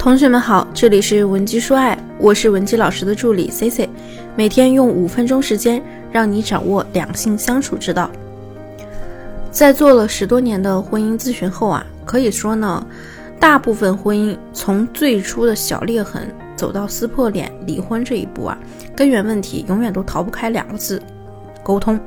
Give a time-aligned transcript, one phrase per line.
[0.00, 3.86] 同学们好，这里是文姬说爱，我是文姬老师的助理 C C，
[4.34, 8.10] 每天用五分钟时间让你掌握两性相处之道。
[9.50, 12.82] 在做了十多年的婚姻咨询后啊，可以说呢，
[13.38, 18.56] 大部分婚姻从最初的小裂痕走到撕破脸离婚这一步啊，
[18.96, 21.00] 根源问题永远都逃不开两个字：
[21.62, 22.00] 沟通。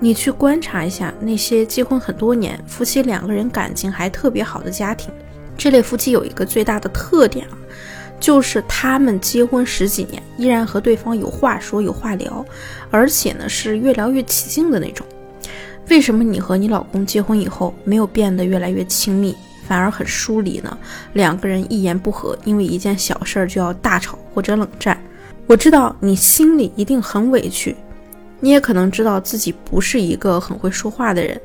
[0.00, 5.14] 你去观察一下那些结婚很多年、夫妻两个人感情还特别好的家庭。
[5.56, 7.56] 这类夫妻有一个最大的特点啊，
[8.20, 12.44] 就是他们结婚十几年，依然和对方有话说有话聊，
[12.90, 15.06] 而且呢是越聊越起劲的那种。
[15.90, 19.36] 为什么你和你老公结婚以后没有变得越来越亲密，
[19.66, 20.78] 反而很疏离呢？
[21.12, 24.98] 两个人一言不合，因为一件小事儿就要大吵或者冷战。
[25.46, 27.76] 我知道你心里一定很委屈，
[28.40, 31.38] 你也可能知道自己不是一个很会说话的人。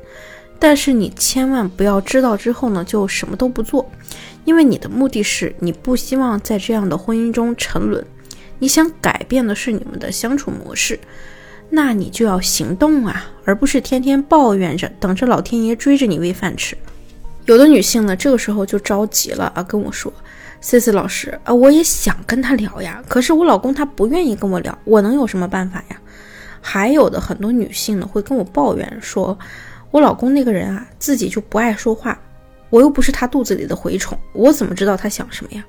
[0.62, 3.90] 但是你千万不要知道之后呢，就什么都不做，
[4.44, 8.04] 因为你的目的是你不希望在这样的婚姻中沉沦，
[8.58, 11.00] 你想改变的是你们的相处模式，
[11.70, 16.76] 那你就要行动啊，而不是天天抱怨着，等着老天爷追着你喂饭吃。
[17.46, 20.12] 有的女性呢，这个时候就着急了啊，跟我说
[20.60, 25.96] ：“C C 老师啊，我也想跟他聊呀，可是我老公他不愿意跟我聊，我能有什么办法呀？”
[26.60, 29.36] 还有的很多女性呢，会跟我抱怨说。
[29.90, 32.18] 我老公那个人啊，自己就不爱说话，
[32.70, 35.64] 我又不是他肚子里的蛔虫，我怎么知道他想什么呀？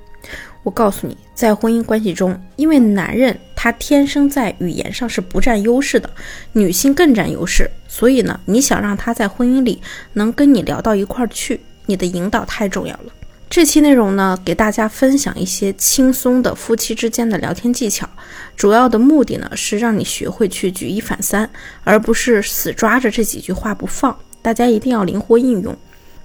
[0.62, 6.08] 我告诉你，在婚姻关系中，因为男人他天生在语言上是不占优势的，
[6.52, 13.12] 女性更占优势，所以呢，你想让他在婚姻里能跟你聊到一块儿去，你的引导太重要了。
[13.52, 18.08] 这期内容呢，给大家分享一些轻松的夫妻之间的聊天技巧，
[18.56, 21.50] 主要的目的呢是让你学会去举一反三，
[21.84, 24.18] 而不是死抓着这几句话不放。
[24.40, 25.76] 大家一定要灵活应用。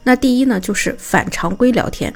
[0.04, 2.14] 那第一呢，就是反常规聊天。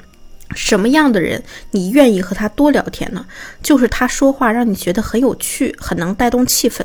[0.54, 3.26] 什么样的人你愿意和他多聊天呢？
[3.62, 6.82] 就是他说话让你觉得很有趣，很能带动气氛。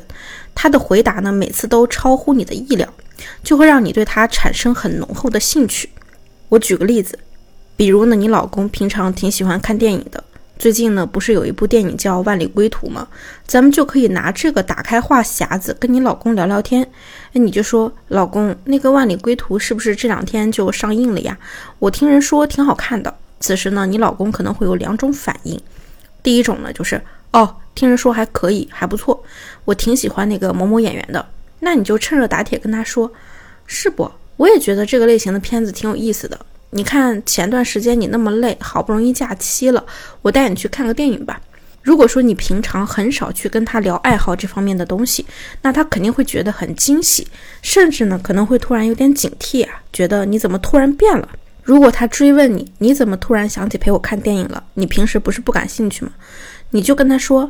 [0.54, 2.94] 他的回答呢，每次都超乎你的意料，
[3.42, 5.90] 就会让你对他产生很浓厚的兴趣。
[6.50, 7.18] 我举个例子。
[7.78, 10.22] 比如呢，你老公平常挺喜欢看电影的，
[10.58, 13.08] 最近呢不是有一部电影叫《万里归途》吗？
[13.46, 16.84] 咱们就可以拿这个打开话匣子，跟你老公聊聊天。
[17.34, 21.38] 哎，你就说，老公，那个《万里归途》是不是这两天就上映了呀？
[21.78, 23.16] 我听人说挺好看的。
[23.40, 25.62] 此时呢，你老公可能会有两种反应，
[26.24, 27.00] 第一种呢就是，
[27.34, 29.24] 哦，听人说还可以，还不错，
[29.66, 31.24] 我挺喜欢那个某某演员的。
[31.60, 33.12] 那你就趁热打铁跟他说，
[33.68, 34.12] 是不？
[34.38, 36.40] 我也觉得这个类型的片子挺有意思的。
[36.70, 39.86] 你看前段时间你那么累，好不容易假期了，
[40.22, 41.40] 我带你去看个电影吧。
[41.82, 45.26] 如果说你平常很少去跟他聊爱好这方面的东西，
[45.62, 47.26] 那他肯定会觉得很惊喜，
[47.62, 51.30] 甚至呢可能会突然有点警惕啊，觉得你怎么突然变了。
[51.64, 54.62] 如果他追问你，你怎么突然想起陪我看电影了？
[54.74, 56.12] 你平时不是不感兴趣吗？
[56.72, 57.50] 你就跟他说，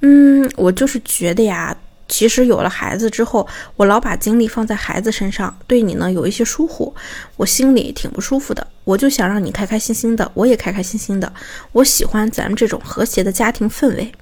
[0.00, 1.76] 嗯，我就是觉得呀。
[2.08, 3.46] 其实有了孩子之后，
[3.76, 6.94] 我老把精力放在孩子身上，对你呢有一些疏忽，
[7.36, 8.66] 我心里挺不舒服的。
[8.84, 11.32] 我就想让你开开心心的，我也开开心心的。
[11.72, 14.12] 我喜欢咱们这种和谐的家庭氛围。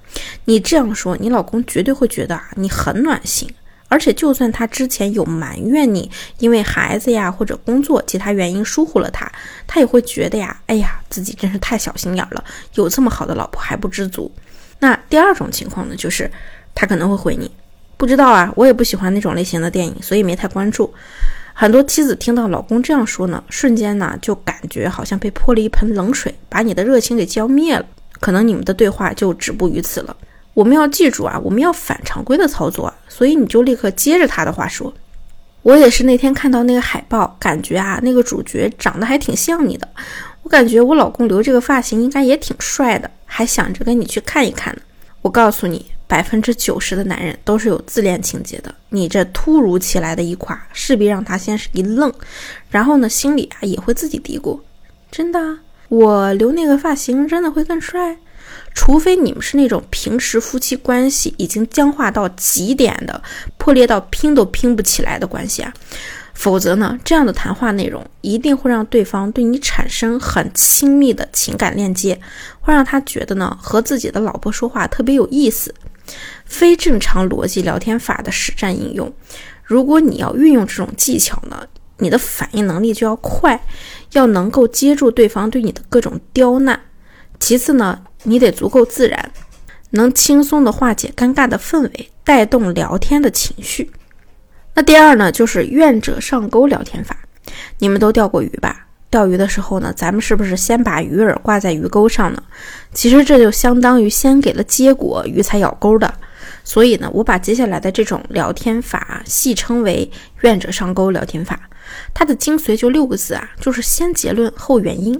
[0.45, 3.47] 你这样说，你老公绝对会觉得啊你很暖心。
[3.87, 6.09] 而且就算他之前有埋怨你，
[6.39, 9.31] 因为孩子呀或者工作其他原因疏忽了他，
[9.67, 14.29] 他也会觉得呀，哎呀自己真是太小心眼了，有这么好的老婆还不知足。
[14.79, 16.29] 那第二种情况呢，就是
[16.73, 17.49] 他可能会回你。
[17.97, 20.93] 不知道啊，我也不喜欢那种类型的电影，所以没太关注。
[21.53, 27.85] 很多妻子听到老公这样说呢，瞬间呢就感觉好像被泼了一盆冷水，把你的热情给浇灭了。
[28.19, 30.15] 可能你们的对话就止步于此了。
[30.53, 34.93] 我们要记住啊，我们要反常规的操作，所以你就立刻接着他的话说。
[35.61, 39.87] 我也是那天看到那个海报，感觉啊那个主角长得还挺像你的。
[40.43, 44.81] 我感觉我老公留这个发型应该也挺帅的，还想着跟你去看一看呢。
[45.21, 45.85] 我告诉你。
[46.07, 52.13] 百分之九十的男人都是有自恋情节的，你这突如其来的一夸，势必让他先是一愣，
[52.69, 54.59] 然后呢，心里啊也会自己嘀咕：
[55.11, 58.17] 真的，我留那个发型真的会更帅？
[58.73, 63.21] 除非你们是那种平时夫妻关系已经僵化到极点的，
[63.57, 65.73] 破裂到拼都拼不起来的关系啊。
[66.33, 72.19] 否则呢，这样的谈话内容一定会让对方对你产生很亲密的情感链接，
[72.59, 75.73] 会让他觉得呢和自己的老婆说话特别有意思。
[76.45, 79.13] 非正常逻辑聊天法的实战应用，
[79.63, 81.67] 如果你要运用这种技巧呢，
[81.97, 83.59] 你的反应能力就要快，
[84.11, 86.79] 要能够接住对方对你的各种刁难。
[87.39, 89.31] 其次呢，你得足够自然，
[89.91, 93.91] 能轻松的化解尴尬的氛围，带动聊天的情绪。
[94.73, 97.17] 那第二呢，就是愿者上钩聊天法。
[97.79, 98.84] 你们都钓过鱼吧？
[99.15, 102.43] 钓鱼的时候呢，咱们是不是先把鱼饵挂在鱼钩上呢？
[102.91, 106.13] 其实这就相当于先给了结果，鱼才咬钩的。
[106.65, 110.11] 所以呢，我把接下来的这种聊天法戏称为
[110.43, 111.57] “愿者上钩聊天法”。
[112.13, 115.17] 它的精髓就六个字啊，就是先结论后原因。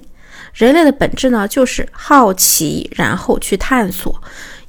[0.53, 4.21] 人类的本质呢，就是好奇，然后去探索。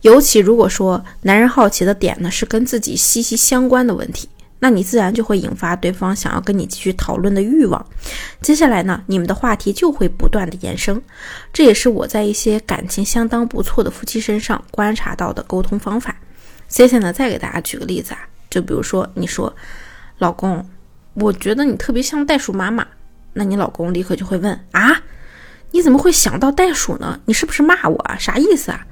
[0.03, 4.29] 尤其如果说男人好奇的点呢，是跟自己息息相关的问题。
[4.59, 7.87] 那你自然就会引发对方想要跟你继续讨论的欲望，
[8.41, 11.01] 接下来呢，你们的话题就会不断的延伸，
[11.53, 16.17] 这也是我在一些感情相当不错的夫妻身上观察到的沟通方法。
[16.69, 19.55] 接下来呢，再给大家举个例子啊，就比如说你说，
[20.19, 20.67] 老公，
[21.15, 22.87] 我觉得你特别像袋鼠妈妈，
[23.35, 25.03] 那你老公立刻就会问啊，
[25.71, 27.21] 你怎么会想到袋鼠呢？
[27.27, 28.17] 你是不是骂我啊？
[28.19, 28.87] 啥意思啊？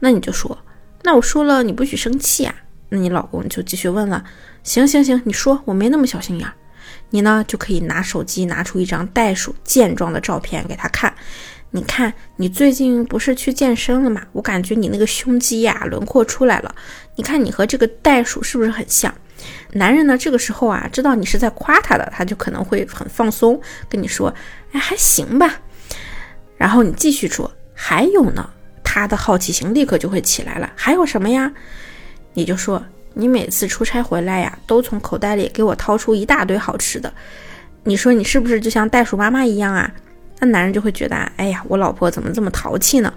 [0.00, 0.58] 那你就说，
[1.02, 2.54] 那我说了你不许生气啊。
[2.94, 4.22] 那你老公就继续问了，
[4.62, 6.54] 行行行，你说我没那么小心眼儿，
[7.10, 11.12] 你呢就可以拿手机拿出一张袋鼠健壮的照片给他看，
[11.72, 14.22] 你看你最近不是去健身了吗？
[14.30, 16.72] 我感觉你那个胸肌呀轮廓出来了，
[17.16, 19.12] 你看你和这个袋鼠是不是很像？
[19.72, 24.32] 男人呢这个时候啊知道你是在夸他的，他就可能会很放松跟你说，
[24.70, 25.60] 哎还行吧，
[26.56, 28.48] 然后你继续说，还有呢，
[28.84, 31.52] 他的好奇心立刻就会起来了，还有什么呀？
[32.34, 32.84] 你就说，
[33.14, 37.10] 你每次出差回来呀，都从口袋里给我掏出一大堆好吃的。
[37.84, 39.90] 你说你是不是就像袋鼠妈妈一样啊？
[40.40, 43.12] 那男人就会觉得，哎呀，我老婆怎么这么淘气呢？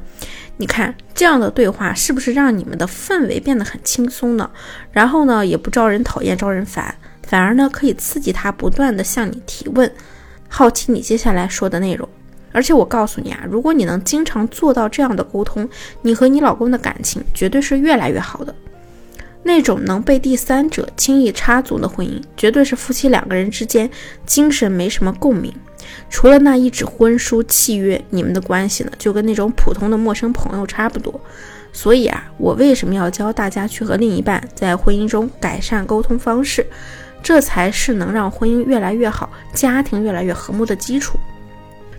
[0.57, 4.49] 你看这样的对话是不是让你们的氛围变得很轻松呢？
[4.91, 6.93] 然后呢，也不招人讨厌、招人烦，
[7.23, 9.91] 反而呢，可以刺激他不断的向你提问，
[10.47, 12.07] 好奇你接下来说的内容。
[12.51, 15.67] 而且我告诉你啊，如果你能经常做到这样的沟通，
[16.01, 18.53] 你和你老公的感情绝对是越来越好的。
[19.47, 23.89] 那种能被第三者轻易插足的婚姻，绝对是夫妻两个人之间
[24.25, 25.51] 精神没什么共鸣。
[26.09, 31.19] 除了那一纸婚书契约，你们的关系呢，就跟那种普通的陌生朋友差不多。
[31.71, 36.67] 所以啊，我为什么要教大家去和另一半在婚姻中改善沟通方式？
[37.23, 41.17] 这才是能让婚姻越来越好、家庭越来越和睦的基础。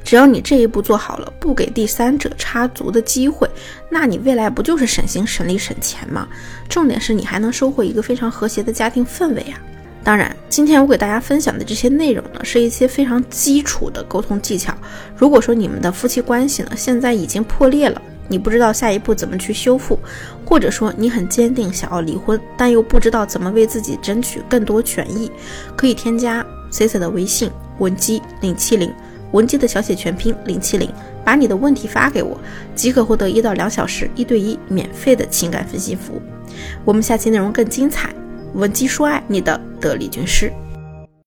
[0.08, 3.46] 只要你这一步做好了，不给第三者插足的机会，
[3.90, 6.26] 那你未来不就是省心省力省钱吗？
[6.66, 9.60] 重点是你还能收获一个非常和谐的家庭氛围啊！
[10.02, 14.72] 当然，今天我给大家分享的这些内容呢，是一些非常基础的沟通技巧。
[15.14, 19.98] 如果说你们的夫妻关系呢现在已经破裂了，你不知道下一步怎么去修复，
[20.42, 25.30] 或者说你很坚定想要离婚，但又不知道怎么为自己争取更多权益，
[25.76, 28.90] 可以添加 C C 的微信文姬零七零。
[29.32, 30.90] 文姬的小写全拼零七零，
[31.24, 32.38] 把你的问题发给我，
[32.74, 36.22] 即可获得一到两小时一对一免费的情感分析服务。
[36.84, 38.10] 我们下期内容更精彩，
[38.54, 40.52] 文姬说爱，你的得力军师。